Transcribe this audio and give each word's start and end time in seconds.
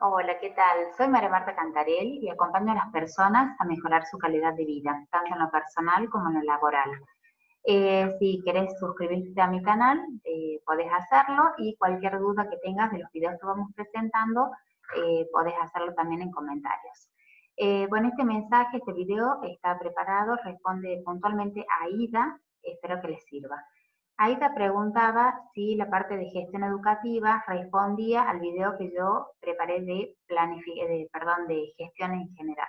Hola, 0.00 0.38
¿qué 0.38 0.50
tal? 0.50 0.78
Soy 0.96 1.08
María 1.08 1.28
Marta 1.28 1.56
Cantarel 1.56 2.22
y 2.22 2.28
acompaño 2.28 2.70
a 2.70 2.76
las 2.76 2.92
personas 2.92 3.56
a 3.58 3.64
mejorar 3.64 4.06
su 4.06 4.16
calidad 4.16 4.54
de 4.54 4.64
vida, 4.64 5.04
tanto 5.10 5.34
en 5.34 5.40
lo 5.40 5.50
personal 5.50 6.08
como 6.08 6.28
en 6.28 6.36
lo 6.36 6.42
laboral. 6.42 6.88
Eh, 7.64 8.14
si 8.20 8.40
querés 8.44 8.78
suscribirte 8.78 9.40
a 9.40 9.48
mi 9.48 9.60
canal, 9.60 10.00
eh, 10.22 10.60
podés 10.64 10.86
hacerlo 10.92 11.50
y 11.56 11.74
cualquier 11.76 12.16
duda 12.20 12.48
que 12.48 12.58
tengas 12.58 12.92
de 12.92 13.00
los 13.00 13.10
videos 13.10 13.40
que 13.40 13.46
vamos 13.46 13.72
presentando, 13.74 14.52
eh, 14.96 15.26
podés 15.32 15.54
hacerlo 15.60 15.92
también 15.94 16.22
en 16.22 16.30
comentarios. 16.30 17.10
bueno, 17.88 18.08
este 18.08 18.22
mensaje, 18.22 18.76
este 18.76 18.92
video 18.92 19.40
está 19.42 19.76
preparado, 19.80 20.36
responde 20.44 21.02
puntualmente 21.04 21.66
a 21.80 21.88
Ida, 21.88 22.38
espero 22.62 23.00
que 23.00 23.08
les 23.08 23.24
sirva. 23.24 23.64
Aida 24.20 24.52
preguntaba 24.52 25.40
si 25.54 25.76
la 25.76 25.88
parte 25.88 26.16
de 26.16 26.30
gestión 26.30 26.64
educativa 26.64 27.44
respondía 27.46 28.22
al 28.22 28.40
video 28.40 28.76
que 28.76 28.92
yo 28.92 29.28
preparé 29.38 29.80
de, 29.82 30.16
de, 30.28 31.08
perdón, 31.12 31.46
de 31.46 31.72
gestión 31.76 32.14
en 32.14 32.28
general. 32.34 32.66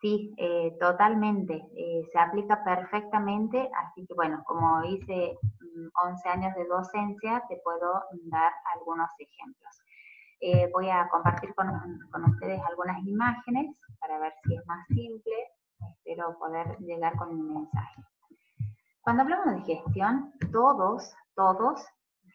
Sí, 0.00 0.34
eh, 0.38 0.74
totalmente, 0.80 1.54
eh, 1.76 2.08
se 2.10 2.18
aplica 2.18 2.64
perfectamente, 2.64 3.70
así 3.76 4.06
que 4.06 4.14
bueno, 4.14 4.42
como 4.46 4.82
hice 4.84 5.36
11 6.02 6.28
mm, 6.28 6.32
años 6.32 6.54
de 6.54 6.64
docencia, 6.64 7.42
te 7.46 7.60
puedo 7.62 8.02
dar 8.30 8.52
algunos 8.74 9.10
ejemplos. 9.18 9.82
Eh, 10.40 10.70
voy 10.72 10.88
a 10.88 11.08
compartir 11.10 11.54
con, 11.54 11.68
con 12.10 12.24
ustedes 12.24 12.60
algunas 12.70 12.98
imágenes 13.06 13.78
para 14.00 14.18
ver 14.18 14.32
si 14.44 14.54
es 14.54 14.66
más 14.66 14.86
simple, 14.88 15.34
espero 15.90 16.38
poder 16.38 16.78
llegar 16.78 17.14
con 17.16 17.36
mi 17.36 17.54
mensaje. 17.54 18.02
Cuando 19.04 19.22
hablamos 19.22 19.54
de 19.56 19.74
gestión, 19.74 20.32
todos, 20.50 21.14
todos 21.34 21.86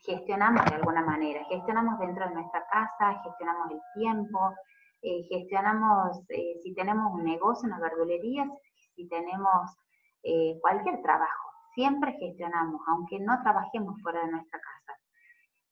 gestionamos 0.06 0.64
de 0.66 0.76
alguna 0.76 1.02
manera. 1.02 1.44
Gestionamos 1.46 1.98
dentro 1.98 2.28
de 2.28 2.36
nuestra 2.36 2.64
casa, 2.68 3.20
gestionamos 3.24 3.72
el 3.72 3.82
tiempo, 3.96 4.54
eh, 5.02 5.24
gestionamos 5.30 6.22
eh, 6.30 6.60
si 6.62 6.76
tenemos 6.76 7.12
un 7.12 7.24
negocio, 7.24 7.68
una 7.68 7.80
verdulería, 7.80 8.48
si 8.94 9.08
tenemos 9.08 9.76
eh, 10.22 10.60
cualquier 10.62 11.02
trabajo. 11.02 11.50
Siempre 11.74 12.14
gestionamos, 12.20 12.80
aunque 12.86 13.20
no 13.20 13.42
trabajemos 13.42 14.00
fuera 14.04 14.22
de 14.26 14.32
nuestra 14.34 14.60
casa. 14.60 15.00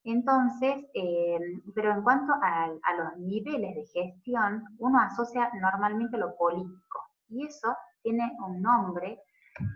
Entonces, 0.03 0.83
pero 1.75 1.91
en 1.91 2.01
cuanto 2.01 2.33
a, 2.41 2.63
a 2.63 2.93
los 2.95 3.17
niveles 3.17 3.75
de 3.75 3.85
gestión, 3.85 4.63
uno 4.79 4.99
asocia 4.99 5.51
normalmente 5.61 6.17
lo 6.17 6.35
político. 6.37 7.03
Y 7.29 7.45
eso 7.45 7.75
tiene 8.01 8.35
un 8.39 8.63
nombre 8.63 9.21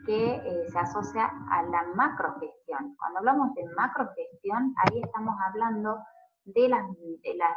que 0.05 0.35
eh, 0.35 0.65
se 0.69 0.79
asocia 0.79 1.31
a 1.49 1.63
la 1.63 1.83
macrogestión. 1.95 2.95
Cuando 2.97 3.19
hablamos 3.19 3.53
de 3.55 3.65
macrogestión, 3.75 4.73
ahí 4.83 5.01
estamos 5.01 5.35
hablando 5.45 5.97
de 6.45 6.69
las, 6.69 6.85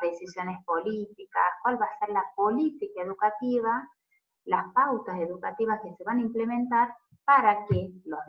decisiones 0.00 0.62
políticas, 0.64 1.42
cuál 1.62 1.80
va 1.80 1.86
a 1.86 1.98
ser 1.98 2.10
la 2.10 2.24
política 2.36 3.02
educativa, 3.02 3.88
las 4.44 4.72
pautas 4.74 5.18
educativas 5.18 5.80
que 5.82 5.94
se 5.94 6.04
van 6.04 6.18
a 6.18 6.22
implementar 6.22 6.94
para 7.24 7.64
que 7.66 7.90
los, 8.04 8.20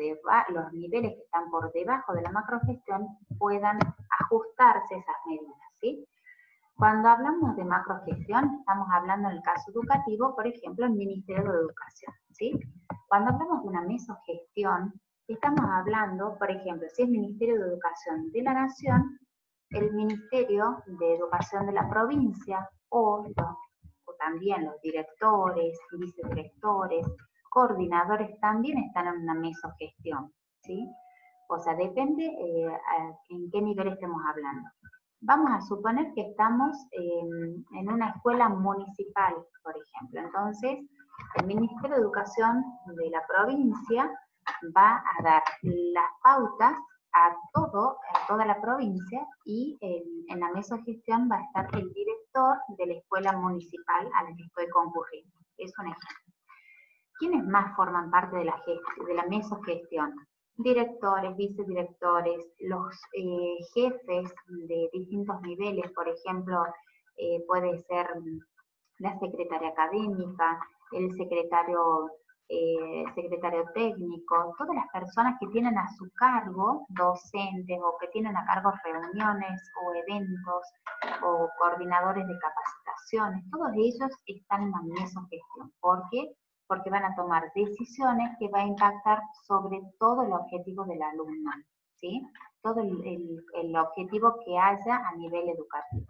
los 0.50 0.74
niveles 0.74 1.14
que 1.14 1.24
están 1.24 1.50
por 1.50 1.72
debajo 1.74 2.14
de 2.14 2.22
la 2.22 2.32
macrogestión 2.32 3.08
puedan 3.38 3.78
ajustarse 4.22 4.96
esas 4.96 5.16
medidas. 5.26 5.58
¿sí? 5.82 6.08
Cuando 6.76 7.10
hablamos 7.10 7.56
de 7.58 7.66
macrogestión, 7.66 8.60
estamos 8.60 8.88
hablando 8.92 9.30
en 9.30 9.36
el 9.36 9.44
caso 9.44 9.72
educativo, 9.72 10.34
por 10.36 10.48
ejemplo, 10.48 10.86
el 10.86 10.94
Ministerio 10.94 11.52
de 11.52 11.60
Educación. 11.60 12.14
¿sí? 12.32 12.60
Cuando 13.08 13.32
hablamos 13.32 13.64
de 13.64 13.70
una 13.70 13.82
mesogestión, 13.82 14.94
estamos 15.28 15.66
hablando, 15.70 16.38
por 16.38 16.52
ejemplo, 16.52 16.88
si 16.94 17.04
es 17.04 17.10
Ministerio 17.10 17.60
de 17.60 17.68
Educación 17.68 18.32
de 18.32 18.42
la 18.44 18.54
Nación, 18.54 19.20
el 19.70 19.94
Ministerio 19.94 20.84
de 20.86 21.16
Educación 21.16 21.66
de 21.66 21.74
la 21.74 21.90
provincia 21.90 22.70
o, 22.90 23.26
o 24.06 24.14
también 24.20 24.66
los 24.66 24.80
directores, 24.82 25.78
vicedirectores, 25.98 27.06
coordinadores 27.50 28.38
también 28.42 28.78
están 28.80 29.08
en 29.08 29.22
una 29.22 29.34
mesogestión. 29.34 30.34
¿sí? 30.62 30.90
O 31.48 31.60
sea, 31.60 31.76
depende 31.76 32.26
eh, 32.26 32.78
en 33.30 33.50
qué 33.52 33.62
nivel 33.62 33.90
estemos 33.90 34.22
hablando. 34.28 34.70
Vamos 35.22 35.52
a 35.52 35.62
suponer 35.62 36.14
que 36.14 36.22
estamos 36.22 36.76
en, 36.92 37.90
una 37.90 38.10
escuela 38.10 38.50
municipal, 38.50 39.34
por 39.64 39.74
ejemplo. 39.78 40.20
Entonces, 40.20 40.80
el 41.36 41.48
Ministerio 41.48 41.96
de 41.96 42.02
Educación 42.02 42.64
de 42.86 43.10
la 43.10 43.26
provincia 43.28 44.12
va 44.76 45.04
a 45.18 45.24
dar 45.24 45.44
las 45.62 46.10
pautas 46.24 46.76
a 47.14 47.36
todo, 47.54 47.98
a 48.14 48.28
toda 48.28 48.46
la 48.46 48.60
provincia 48.62 49.26
y 49.46 49.78
en, 49.82 50.40
la 50.40 50.52
mesa 50.52 50.76
de 50.78 50.84
gestión 50.84 51.30
va 51.32 51.38
a 51.38 51.44
estar 51.44 51.68
el 51.80 51.92
director 51.94 52.58
de 52.78 52.88
la 52.88 52.94
escuela 52.96 53.32
municipal 53.38 54.10
a 54.14 54.24
la 54.24 54.36
que 54.36 54.44
estoy 54.44 54.70
concurriendo. 54.70 55.32
Es 55.58 55.72
un 55.80 55.86
ejemplo. 55.86 56.34
¿Quiénes 57.18 57.46
más 57.46 57.74
forman 57.76 58.12
parte 58.12 58.36
de 58.38 58.46
la, 58.46 58.62
de 59.08 59.14
la 59.14 59.26
mesa 59.28 59.58
gestión? 59.66 60.14
directores, 60.58 61.36
vicedirectores, 61.36 62.46
los 62.60 62.96
eh, 63.14 63.58
jefes 63.74 64.34
de 64.48 64.90
distintos 64.94 65.42
niveles, 65.42 65.92
por 65.92 66.08
ejemplo, 66.08 66.64
eh, 67.18 67.44
puede 67.48 67.78
ser 67.84 68.08
la 69.00 69.20
secretaria 69.20 69.70
académica, 69.70 70.60
el 70.92 71.12
secretario, 71.14 72.10
eh, 72.50 73.04
secretario 73.16 73.66
técnico, 73.74 74.54
todas 74.58 74.76
las 74.76 74.88
personas 74.94 75.36
que 75.40 75.48
tienen 75.48 75.78
a 75.78 75.88
su 75.98 76.10
cargo 76.16 76.86
docentes 76.90 77.80
o 77.82 77.98
que 78.00 78.08
tienen 78.10 78.36
a 78.36 78.46
cargo 78.46 78.72
reuniones 78.84 79.62
o 79.84 79.94
eventos 79.94 80.64
o 81.24 81.50
coordinadores 81.60 82.28
de 82.28 82.40
capacitaciones, 82.40 83.44
todos 83.52 83.72
ellos 83.76 84.12
están 84.28 84.64
en 84.64 84.72
la 84.72 84.82
misma 84.82 85.28
gestión. 85.30 85.72
¿Por 85.80 86.04
qué? 86.12 86.36
porque 86.68 86.90
van 86.90 87.06
a 87.06 87.16
tomar 87.16 87.44
decisiones 87.54 88.32
que 88.40 88.48
va 88.50 88.60
a 88.60 88.68
impactar 88.68 89.22
sobre 89.48 89.82
todo 90.00 90.24
el 90.24 90.34
objetivo 90.34 90.86
del 90.86 91.02
alumno, 91.02 91.52
¿sí? 91.96 92.22
Todo 92.62 92.82
el, 92.82 93.76
objetivo 93.76 94.36
que 94.44 94.58
haya 94.58 94.96
a 94.96 95.16
nivel 95.16 95.50
educativo. 95.50 96.08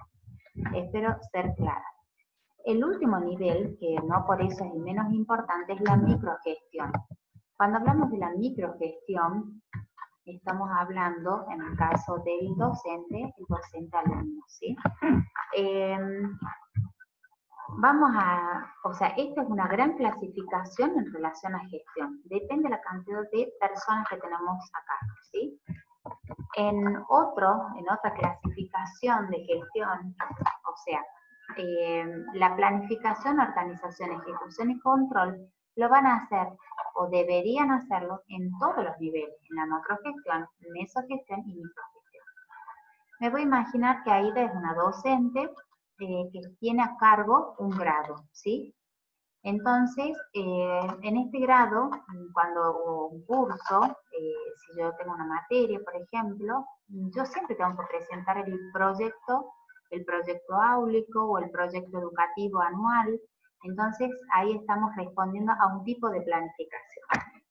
Espero 0.73 1.17
ser 1.31 1.53
clara. 1.55 1.85
El 2.65 2.83
último 2.83 3.19
nivel, 3.19 3.77
que 3.79 3.95
no 4.07 4.25
por 4.25 4.41
eso 4.41 4.65
es 4.65 4.71
el 4.73 4.79
menos 4.79 5.13
importante, 5.13 5.73
es 5.73 5.81
la 5.81 5.97
microgestión. 5.97 6.91
Cuando 7.55 7.77
hablamos 7.77 8.09
de 8.09 8.17
la 8.17 8.31
microgestión, 8.31 9.61
estamos 10.25 10.67
hablando, 10.75 11.45
en 11.51 11.61
el 11.61 11.77
caso 11.77 12.17
del 12.25 12.55
docente, 12.57 13.33
el 13.37 13.45
docente 13.47 13.95
alumno, 13.95 14.41
¿sí? 14.47 14.75
Em, 15.55 16.37
vamos 17.77 18.09
a, 18.15 18.73
o 18.83 18.93
sea, 18.93 19.09
esta 19.09 19.43
es 19.43 19.47
una 19.47 19.67
gran 19.67 19.93
clasificación 19.93 20.97
en 20.97 21.13
relación 21.13 21.53
a 21.53 21.59
gestión. 21.69 22.19
Depende 22.25 22.63
de 22.63 22.69
la 22.71 22.81
cantidad 22.81 23.21
de 23.31 23.53
personas 23.59 24.07
que 24.09 24.17
tenemos 24.17 24.57
acá, 24.73 24.99
¿sí? 25.31 25.61
En 26.55 26.97
otro, 27.09 27.67
en 27.77 27.85
otra 27.89 28.11
clasificación 28.15 29.29
de 29.29 29.37
gestión, 29.45 30.15
o 30.19 30.77
sea, 30.83 31.01
eh, 31.57 32.05
la 32.33 32.55
planificación, 32.55 33.39
organización, 33.39 34.11
ejecución 34.11 34.71
y 34.71 34.79
control 34.79 35.49
lo 35.75 35.89
van 35.89 36.05
a 36.05 36.17
hacer 36.17 36.47
o 36.95 37.07
deberían 37.07 37.71
hacerlo 37.71 38.23
en 38.29 38.51
todos 38.59 38.83
los 38.83 38.97
niveles, 38.99 39.35
en 39.49 39.55
la 39.57 39.65
macrogestión, 39.65 40.47
mesogestión 40.73 41.41
y 41.41 41.55
microgestión. 41.55 42.25
Me 43.19 43.29
voy 43.29 43.41
a 43.41 43.45
imaginar 43.45 44.03
que 44.03 44.11
Aida 44.11 44.43
es 44.43 44.51
una 44.53 44.73
docente 44.73 45.49
eh, 45.99 46.29
que 46.31 46.41
tiene 46.59 46.83
a 46.83 46.95
cargo 46.97 47.55
un 47.59 47.71
grado, 47.71 48.15
¿sí? 48.31 48.73
Entonces, 49.43 50.17
eh, 50.33 50.87
en 51.03 51.17
este 51.17 51.39
grado, 51.39 51.91
cuando 52.33 53.07
un 53.09 53.23
curso, 53.25 53.95
si 54.09 54.79
yo 54.79 54.91
tengo 54.95 55.13
una 55.13 55.25
materia, 55.25 55.79
por 55.85 55.95
ejemplo, 55.95 56.65
yo 56.87 57.25
siempre 57.25 57.55
tengo 57.55 57.77
que 57.77 57.97
presentar 57.97 58.37
el 58.39 58.71
proyecto, 58.73 59.53
el 59.95 60.05
proyecto 60.05 60.55
áulico 60.55 61.23
o 61.25 61.37
el 61.39 61.49
proyecto 61.49 61.99
educativo 61.99 62.61
anual. 62.61 63.19
Entonces, 63.63 64.11
ahí 64.33 64.55
estamos 64.55 64.95
respondiendo 64.95 65.53
a 65.53 65.75
un 65.75 65.83
tipo 65.83 66.09
de 66.09 66.21
planificación 66.21 67.05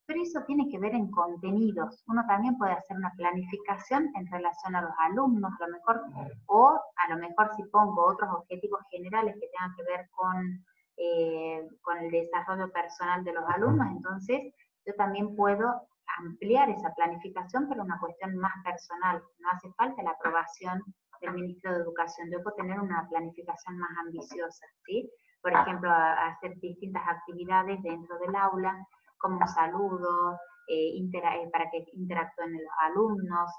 pero 0.07 0.23
eso 0.23 0.43
tiene 0.47 0.69
que 0.69 0.79
ver 0.79 0.95
en 0.95 1.11
contenidos. 1.11 2.03
Uno 2.07 2.25
también 2.27 2.59
puede 2.59 2.73
hacer 2.73 2.97
una 2.97 3.13
planificación 3.17 4.11
en 4.15 4.27
relación 4.27 4.77
a 4.77 4.83
los 4.83 4.93
alumnos, 4.99 5.53
a 5.61 5.67
lo 5.67 5.73
mejor, 5.73 6.03
o 6.47 6.79
a 6.97 7.11
lo 7.11 7.17
mejor 7.17 7.51
si 7.57 7.63
pongo 7.65 8.05
otros 8.05 8.31
objetivos 8.31 8.81
generales 8.91 9.35
que 9.41 9.49
tengan 9.49 9.75
que 9.77 9.83
ver 9.85 10.09
con, 10.11 10.65
eh, 10.97 11.69
con 11.81 11.99
el 11.99 12.11
desarrollo 12.11 12.71
personal 12.71 13.25
de 13.25 13.33
los 13.33 13.45
alumnos, 13.49 13.89
entonces 13.91 14.53
yo 14.87 14.95
también 14.95 15.35
puedo 15.35 15.89
ampliar 16.19 16.69
esa 16.69 16.95
planificación, 16.95 17.67
pero 17.69 17.83
una 17.83 17.99
cuestión 17.99 18.37
más 18.37 18.53
personal. 18.63 19.23
No 19.39 19.49
hace 19.51 19.73
falta 19.73 20.03
la 20.03 20.11
aprobación 20.11 20.83
del 21.25 21.35
Ministro 21.35 21.73
de 21.73 21.83
Educación. 21.83 22.31
Yo 22.31 22.43
puedo 22.43 22.57
tener 22.57 22.79
una 22.79 23.07
planificación 23.09 23.79
más 23.79 23.91
ambiciosa, 24.05 24.67
¿sí? 24.87 25.11
Por 25.43 25.53
ejemplo, 25.53 25.91
hacer 25.91 26.59
distintas 26.61 27.03
actividades 27.07 27.83
dentro 27.83 28.19
del 28.19 28.35
aula, 28.35 28.87
como 29.19 29.47
saludo, 29.47 30.39
eh, 30.69 30.97
eh, 30.97 31.51
para 31.53 31.71
que 31.71 31.85
interactúen 31.93 32.53
los 32.53 32.73
alumnos, 32.81 33.51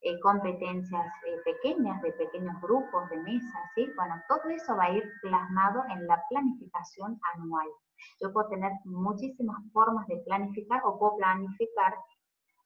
eh, 0.00 0.18
competencias 0.20 1.06
pequeñas, 1.44 2.00
de 2.02 2.12
pequeños 2.12 2.60
grupos, 2.60 3.08
de 3.10 3.16
mesas, 3.18 3.62
¿sí? 3.74 3.90
Bueno, 3.96 4.14
todo 4.28 4.48
eso 4.50 4.76
va 4.76 4.84
a 4.84 4.92
ir 4.92 5.04
plasmado 5.22 5.82
en 5.90 6.06
la 6.06 6.22
planificación 6.28 7.18
anual. 7.34 7.68
Yo 8.20 8.32
puedo 8.32 8.48
tener 8.48 8.72
muchísimas 8.84 9.56
formas 9.72 10.06
de 10.08 10.22
planificar 10.26 10.82
o 10.84 10.98
puedo 10.98 11.16
planificar 11.16 11.94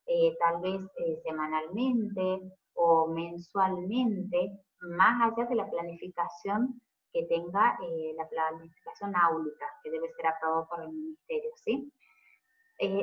eh, 0.06 0.36
tal 0.40 0.60
vez 0.62 0.80
semanalmente 1.22 2.40
o 2.78 3.08
mensualmente, 3.08 4.52
más 4.80 5.20
allá 5.20 5.48
de 5.48 5.56
la 5.56 5.68
planificación 5.68 6.80
que 7.12 7.24
tenga 7.24 7.76
la 8.16 8.28
planificación 8.28 9.16
áulica, 9.16 9.66
que 9.82 9.90
debe 9.90 10.08
ser 10.12 10.28
aprobado 10.28 10.68
por 10.68 10.82
el 10.82 10.90
ministerio, 10.90 11.50
¿sí? 11.56 11.92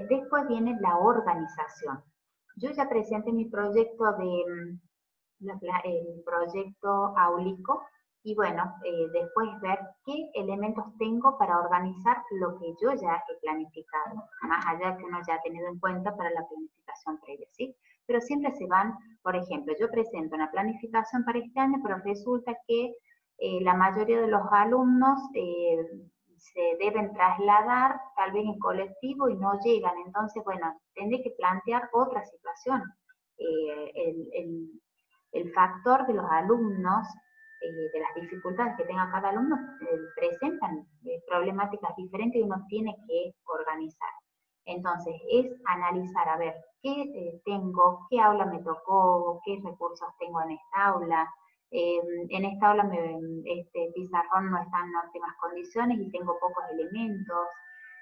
después 0.10 0.48
viene 0.48 0.77
la 0.80 0.98
organización. 0.98 2.01
Yo 2.56 2.72
ya 2.72 2.88
presenté 2.88 3.33
mi 3.33 3.45
proyecto 3.45 4.13
de 4.13 4.45
mm, 4.48 4.80
el 5.83 6.24
proyecto 6.24 7.13
Aulico 7.18 7.83
y 8.24 8.33
bueno, 8.33 8.74
eh, 8.83 9.07
después 9.13 9.48
ver 9.62 9.80
qué 10.06 10.31
elementos 10.33 10.86
tengo 10.98 11.38
para 11.38 11.60
organizar 11.60 12.24
lo 12.31 12.57
que 12.57 12.74
yo 12.81 12.94
ya 12.94 13.21
he 13.30 13.39
planificado, 13.42 14.16
más 14.42 14.66
allá 14.66 14.98
que 14.98 15.04
uno 15.04 15.19
ya 15.28 15.36
ha 15.36 15.42
tenido 15.42 15.68
en 15.68 15.80
cuenta 15.80 16.16
para 16.16 16.31
la 16.31 16.48
planificación 16.48 17.19
previa, 17.19 17.48
¿sí? 17.51 17.75
Pero 18.07 18.22
siempre 18.22 18.52
se 18.54 18.68
van, 18.68 18.94
por 19.24 19.36
ejemplo, 19.36 19.74
yo 19.80 19.90
presento 19.90 20.36
una 20.36 20.52
planificación 20.52 21.24
para 21.24 21.40
este 21.40 21.60
año, 21.60 21.80
pero 21.84 21.98
resulta 22.04 22.56
que 22.68 22.94
eh, 23.38 23.62
la 23.62 23.74
mayoría 23.74 24.22
de 24.22 24.28
los 24.28 24.44
alumnos 24.52 25.19
eh, 25.34 25.78
se 26.38 26.78
deben 26.80 27.13
trasladar 27.13 28.00
tal 28.16 28.31
vez 28.31 28.46
en 28.46 28.60
colectivo 28.60 29.30
y 29.30 29.36
no 29.36 29.60
llegan. 29.63 29.96
Entonces, 30.06 30.44
bueno, 30.44 30.80
tendré 30.94 31.22
que 31.22 31.31
plantear 31.38 31.90
otra 31.94 32.24
situación. 32.24 32.81
Eh, 33.38 33.92
el, 33.96 34.69
el, 35.34 35.52
factor 35.54 36.07
de 36.07 36.13
los 36.13 36.25
alumnos, 36.31 37.07
de 37.62 38.00
las 38.00 38.16
dificultades 38.16 38.75
que 38.78 38.86
tenga 38.86 39.12
cada 39.12 39.30
alumno, 39.30 39.57
presentan 40.16 40.88
problemáticas 41.28 41.96
diferentes 41.98 42.40
y 42.40 42.44
uno 42.44 42.63
tiene 42.69 42.96
que 43.07 43.34
organizar. 43.46 44.10
Entonces, 44.65 45.15
es 45.31 45.47
analizar, 45.65 46.27
a 46.27 46.38
ver, 46.38 46.56
qué 46.81 47.39
tengo, 47.45 48.07
qué 48.09 48.19
aula 48.19 48.45
me 48.45 48.63
tocó, 48.63 49.41
qué 49.45 49.59
recursos 49.63 50.09
tengo 50.19 50.41
en 50.41 50.51
esta 50.51 50.85
aula, 50.88 51.29
Em, 51.71 52.27
en 52.29 52.45
esta 52.45 52.71
aula 52.71 52.83
me, 52.83 53.19
este 53.45 53.91
pizarrón 53.94 54.50
no 54.50 54.62
está 54.62 54.77
en 54.79 54.95
óptimas 54.95 55.35
condiciones 55.41 56.00
y 56.00 56.12
tengo 56.12 56.38
pocos 56.39 56.63
elementos. 56.71 57.47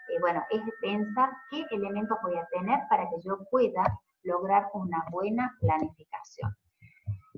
Eh, 0.09 0.19
bueno, 0.19 0.43
es 0.51 0.61
pensar 0.81 1.31
qué 1.49 1.65
elementos 1.71 2.17
voy 2.21 2.37
a 2.37 2.47
tener 2.51 2.81
para 2.89 3.09
que 3.09 3.19
yo 3.23 3.39
pueda 3.49 3.83
lograr 4.23 4.69
una 4.73 5.03
buena 5.09 5.57
planificación. 5.59 6.55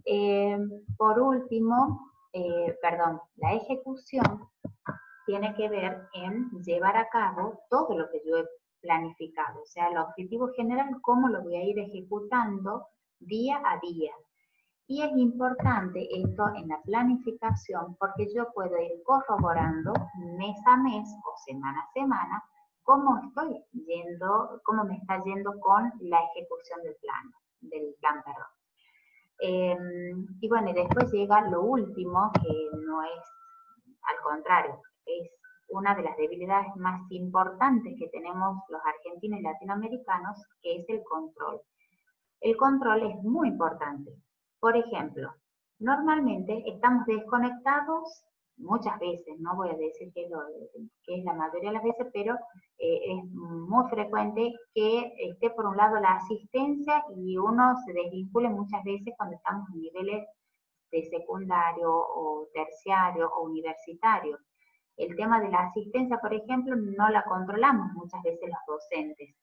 Em, 0.06 0.70
por 0.98 1.20
último, 1.20 2.12
eh, 2.34 2.78
perdón, 2.82 3.22
la 3.38 3.54
ejecución 3.54 4.50
tiene 5.26 5.56
que 5.56 5.70
ver 5.70 6.08
en 6.14 6.50
llevar 6.64 6.98
a 6.98 7.08
cabo 7.10 7.62
todo 7.70 7.98
lo 7.98 8.10
que 8.12 8.22
yo 8.26 8.38
he 8.38 8.46
planificado, 8.86 9.62
o 9.64 9.66
sea, 9.66 9.90
el 9.90 9.98
objetivo 9.98 10.50
general, 10.56 11.02
cómo 11.02 11.28
lo 11.28 11.42
voy 11.42 11.56
a 11.56 11.64
ir 11.64 11.80
ejecutando 11.80 12.86
día 13.20 13.60
a 13.66 13.80
día. 13.80 14.14
Y 14.88 15.02
es 15.02 15.12
importante 15.18 16.08
esto 16.12 16.44
en 16.56 16.68
la 16.68 16.80
planificación 16.84 17.96
porque 18.00 18.32
yo 18.34 18.52
puedo 18.54 18.78
ir 18.80 19.02
corroborando 19.04 19.92
mes 20.38 20.58
a 20.68 20.78
mes 20.78 21.10
o 21.26 21.38
semana 21.44 21.82
a 21.82 21.92
semana 21.94 22.44
cómo 22.84 23.20
estoy 23.28 23.64
yendo, 23.74 24.62
cómo 24.64 24.84
me 24.84 24.98
está 24.98 25.22
yendo 25.24 25.60
con 25.60 25.92
la 26.02 26.20
ejecución 26.32 26.84
del 26.84 26.96
plan, 27.02 27.34
del 27.62 27.96
plan, 28.00 28.24
perdón. 28.24 28.52
Em, 29.40 30.28
y 30.40 30.48
bueno, 30.48 30.70
y 30.70 30.74
después 30.74 31.12
llega 31.12 31.50
lo 31.50 31.62
último, 31.64 32.32
que 32.42 32.70
no 32.86 33.02
es, 33.02 33.24
al 34.04 34.22
contrario, 34.24 34.80
una 35.76 35.96
de 35.96 36.04
las 36.04 36.18
debilidades 36.18 36.76
más 36.76 37.02
importantes 37.10 37.96
que 37.98 38.08
tenemos 38.10 38.64
los 38.70 38.82
argentinos 38.86 39.40
y 39.40 39.44
latinoamericanos, 39.44 40.38
que 40.62 40.78
es 40.78 40.90
el 40.90 41.04
control. 41.04 41.62
El 42.42 42.58
control 42.58 43.04
es 43.12 43.24
muy 43.24 43.50
importante. 43.50 44.12
Por 44.60 44.76
ejemplo, 44.78 45.34
normalmente 45.80 46.64
estamos 46.68 47.06
desconectados 47.06 48.24
muchas 48.58 48.98
veces, 49.00 49.40
no 49.40 49.56
voy 49.56 49.70
a 49.70 49.78
decir 49.78 50.12
que, 50.14 50.28
es 51.08 51.24
la 51.24 51.34
mayoría 51.34 51.70
de 51.70 51.74
las 51.74 51.84
veces, 51.84 52.08
pero 52.14 52.36
eh, 52.78 53.00
es 53.18 53.26
muy 53.32 53.90
frecuente 53.90 54.54
que 54.74 55.14
esté 55.20 55.50
por 55.50 55.66
un 55.66 55.78
lado 55.78 56.00
la 56.00 56.16
asistencia 56.16 57.04
y 57.16 57.38
uno 57.38 57.76
se 57.86 57.94
desvincule 57.94 58.50
muchas 58.50 58.84
veces 58.84 59.14
cuando 59.18 59.36
estamos 59.36 59.68
en 59.74 59.82
niveles 59.82 60.28
de 60.92 61.04
secundario 61.10 61.92
o 61.92 62.48
terciario 62.54 63.30
o 63.30 63.44
universitario. 63.44 64.38
El 64.98 65.16
tema 65.16 65.40
de 65.42 65.50
la 65.50 65.60
asistencia, 65.60 66.20
por 66.20 66.34
ejemplo, 66.34 66.76
no 66.76 67.10
la 67.10 67.24
controlamos 67.24 67.92
muchas 67.94 68.22
veces 68.24 68.50
los 68.50 68.60
docentes. 68.68 69.36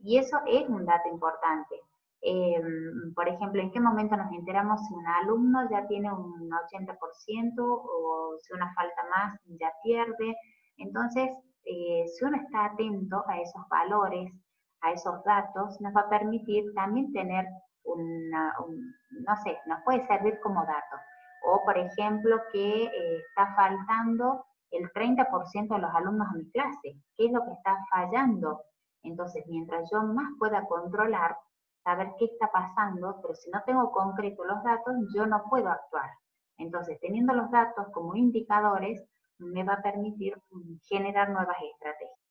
Y 0.00 0.18
eso 0.18 0.38
es 0.46 0.68
un 0.68 0.84
dato 0.84 1.08
importante. 1.08 1.80
Em, 2.20 3.12
por 3.14 3.28
ejemplo, 3.28 3.60
en 3.60 3.72
qué 3.72 3.80
momento 3.80 4.16
nos 4.16 4.32
enteramos 4.32 4.80
si 4.86 4.94
un 4.94 5.06
alumno 5.06 5.68
ya 5.70 5.86
tiene 5.88 6.12
un 6.12 6.50
80% 6.52 7.58
o 7.58 8.36
si 8.40 8.52
una 8.52 8.72
falta 8.74 9.02
más 9.10 9.40
ya 9.58 9.72
pierde. 9.82 10.36
Entonces, 10.76 11.30
eh, 11.64 12.04
si 12.06 12.24
uno 12.24 12.36
está 12.36 12.66
atento 12.66 13.24
a 13.28 13.40
esos 13.40 13.68
valores, 13.68 14.32
a 14.82 14.92
esos 14.92 15.22
datos, 15.24 15.80
nos 15.80 15.94
va 15.94 16.02
a 16.02 16.10
permitir 16.10 16.72
también 16.74 17.12
tener 17.12 17.46
una, 17.84 18.54
no 19.26 19.36
sé, 19.44 19.58
nos 19.66 19.80
puede 19.84 20.06
servir 20.06 20.38
como 20.40 20.64
dato. 20.64 20.96
O, 21.44 21.62
por 21.64 21.76
ejemplo, 21.76 22.36
que 22.52 22.84
eh, 22.84 23.16
está 23.28 23.54
faltando 23.56 24.44
el 24.72 24.90
30% 24.92 25.74
de 25.74 25.80
los 25.80 25.94
alumnos 25.94 26.28
a 26.28 26.36
mi 26.36 26.50
clase. 26.50 26.96
¿Qué 27.16 27.26
es 27.26 27.32
lo 27.32 27.44
que 27.44 27.52
está 27.52 27.78
fallando? 27.90 28.62
Entonces, 29.02 29.44
mientras 29.48 29.88
yo 29.90 30.02
más 30.02 30.28
pueda 30.38 30.66
controlar, 30.66 31.36
saber 31.84 32.12
qué 32.18 32.26
está 32.26 32.50
pasando, 32.50 33.18
pero 33.20 33.34
si 33.34 33.50
no 33.50 33.62
tengo 33.64 33.90
concreto 33.90 34.44
los 34.44 34.62
datos, 34.62 34.94
yo 35.14 35.26
no 35.26 35.44
puedo 35.50 35.68
actuar. 35.68 36.10
Entonces, 36.58 36.98
teniendo 37.00 37.32
los 37.32 37.50
datos 37.50 37.86
como 37.92 38.14
indicadores, 38.14 39.02
me 39.38 39.64
va 39.64 39.74
a 39.74 39.82
permitir 39.82 40.36
mm, 40.50 40.76
generar 40.88 41.30
nuevas 41.30 41.56
estrategias. 41.72 42.21